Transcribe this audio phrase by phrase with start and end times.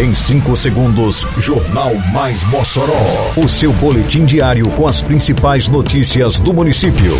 [0.00, 3.34] Em 5 segundos, Jornal Mais Mossoró.
[3.36, 7.14] O seu boletim diário com as principais notícias do município.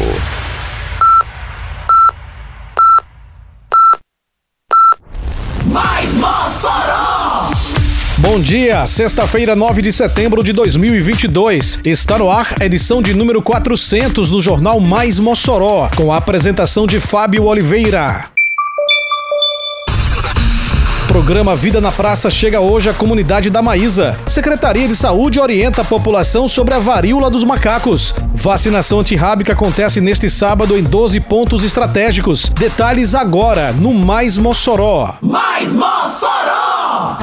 [5.66, 7.51] Mais Mossoró!
[8.17, 11.81] Bom dia, sexta-feira, 9 de setembro de 2022.
[11.85, 16.87] Está no ar a edição de número 400 do Jornal Mais Mossoró, com a apresentação
[16.87, 18.30] de Fábio Oliveira.
[21.21, 24.19] Programa Vida na Praça chega hoje à comunidade da Maísa.
[24.27, 28.15] Secretaria de Saúde orienta a população sobre a varíola dos macacos.
[28.34, 32.48] Vacinação antirrábica acontece neste sábado em 12 pontos estratégicos.
[32.48, 35.16] Detalhes agora no Mais Mossoró.
[35.20, 37.19] Mais Mossoró!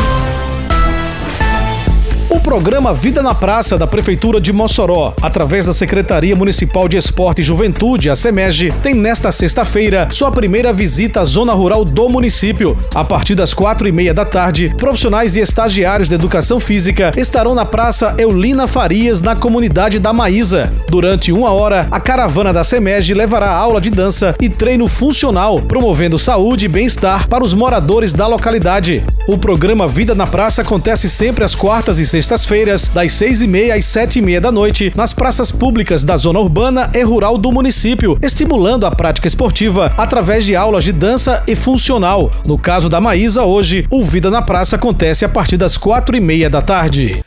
[2.48, 7.44] Programa Vida na Praça da Prefeitura de Mossoró, através da Secretaria Municipal de Esporte e
[7.44, 12.78] Juventude, a SEMEG, tem nesta sexta-feira sua primeira visita à zona rural do município.
[12.96, 17.54] A partir das quatro e meia da tarde, profissionais e estagiários de educação física estarão
[17.54, 20.74] na Praça Eulina Farias, na comunidade da Maísa.
[20.88, 26.18] Durante uma hora, a caravana da SEMEG levará aula de dança e treino funcional, promovendo
[26.18, 29.06] saúde e bem-estar para os moradores da localidade.
[29.28, 32.06] O programa Vida na Praça acontece sempre às quartas e
[32.38, 36.16] sextas-feiras, das seis e meia às sete e meia da noite, nas praças públicas da
[36.18, 41.44] zona urbana e rural do município, estimulando a prática esportiva através de aulas de dança
[41.48, 42.32] e funcional.
[42.46, 46.20] No caso da Maísa, hoje, o Vida na Praça acontece a partir das quatro e
[46.20, 47.24] meia da tarde.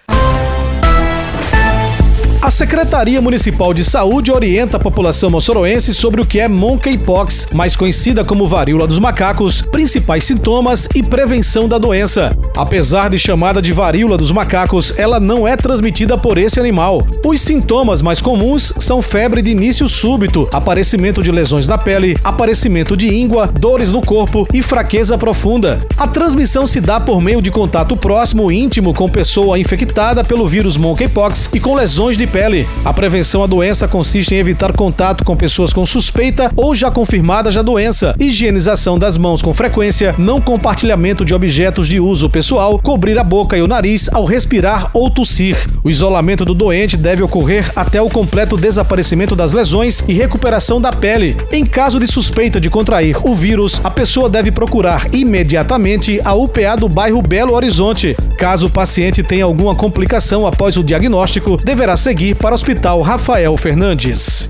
[2.50, 7.76] A Secretaria Municipal de Saúde orienta a população moçoroense sobre o que é monkeypox, mais
[7.76, 12.36] conhecida como varíola dos macacos, principais sintomas e prevenção da doença.
[12.56, 17.06] Apesar de chamada de varíola dos macacos, ela não é transmitida por esse animal.
[17.24, 22.96] Os sintomas mais comuns são febre de início súbito, aparecimento de lesões na pele, aparecimento
[22.96, 25.78] de íngua, dores no corpo e fraqueza profunda.
[25.96, 30.76] A transmissão se dá por meio de contato próximo íntimo com pessoa infectada pelo vírus
[30.76, 32.39] monkeypox e com lesões de pele.
[32.86, 37.54] A prevenção à doença consiste em evitar contato com pessoas com suspeita ou já confirmadas
[37.54, 43.18] da doença, higienização das mãos com frequência, não compartilhamento de objetos de uso pessoal, cobrir
[43.18, 45.68] a boca e o nariz ao respirar ou tossir.
[45.84, 50.90] O isolamento do doente deve ocorrer até o completo desaparecimento das lesões e recuperação da
[50.90, 51.36] pele.
[51.52, 56.74] Em caso de suspeita de contrair o vírus, a pessoa deve procurar imediatamente a UPA
[56.78, 58.16] do bairro Belo Horizonte.
[58.38, 63.56] Caso o paciente tenha alguma complicação após o diagnóstico, deverá seguir para o Hospital Rafael
[63.56, 64.48] Fernandes.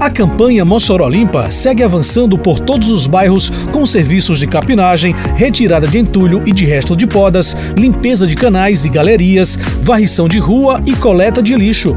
[0.00, 5.88] A campanha Mossoró Limpa segue avançando por todos os bairros com serviços de capinagem, retirada
[5.88, 10.80] de entulho e de resto de podas, limpeza de canais e galerias, varrição de rua
[10.86, 11.96] e coleta de lixo.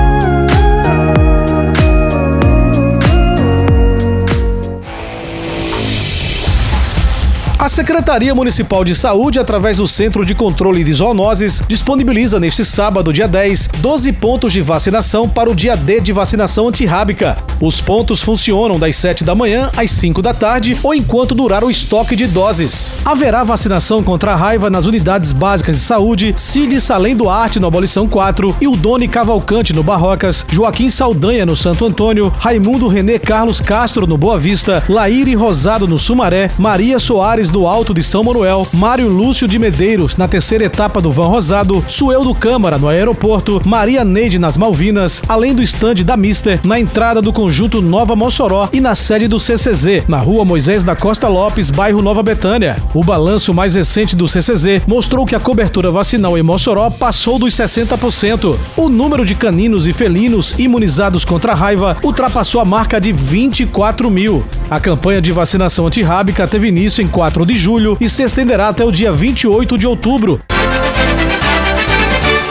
[7.61, 13.13] A Secretaria Municipal de Saúde, através do Centro de Controle de Zoonoses, disponibiliza neste sábado,
[13.13, 17.37] dia 10, 12 pontos de vacinação para o dia D de vacinação antirrábica.
[17.61, 21.69] Os pontos funcionam das 7 da manhã às 5 da tarde ou enquanto durar o
[21.69, 22.95] estoque de doses.
[23.05, 28.07] Haverá vacinação contra a raiva nas unidades básicas de saúde Cid Salém Duarte no Abolição
[28.07, 33.61] 4 e o Doni Cavalcante no Barrocas, Joaquim Saldanha no Santo Antônio, Raimundo Renê Carlos
[33.61, 38.67] Castro no Boa Vista, Laíre Rosado no Sumaré, Maria Soares do Alto de São Manuel,
[38.73, 43.61] Mário Lúcio de Medeiros na terceira etapa do Van Rosado, Suel do Câmara no aeroporto,
[43.65, 48.69] Maria Neide nas Malvinas, além do estande da Mister na entrada do conjunto Nova Mossoró
[48.71, 52.77] e na sede do CCZ, na rua Moisés da Costa Lopes, bairro Nova Betânia.
[52.93, 57.53] O balanço mais recente do CCZ mostrou que a cobertura vacinal em Mossoró passou dos
[57.53, 58.57] 60%.
[58.77, 64.09] O número de caninos e felinos imunizados contra a raiva ultrapassou a marca de 24
[64.09, 64.43] mil.
[64.69, 67.07] A campanha de vacinação antirrábica teve início em
[67.41, 70.39] 4 de julho e se estenderá até o dia 28 de outubro.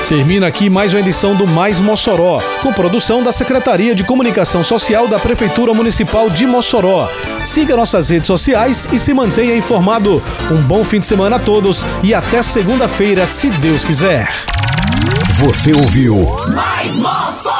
[0.08, 5.06] Termina aqui mais uma edição do Mais Mossoró, com produção da Secretaria de Comunicação Social
[5.06, 7.08] da Prefeitura Municipal de Mossoró.
[7.44, 10.20] Siga nossas redes sociais e se mantenha informado.
[10.50, 14.28] Um bom fim de semana a todos e até segunda-feira, se Deus quiser.
[15.34, 16.16] Você ouviu
[16.54, 17.59] Mais Mossoró!